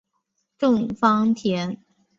[0.57, 1.77] 郑芳田。